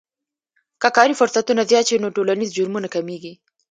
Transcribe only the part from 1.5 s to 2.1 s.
زیات شي نو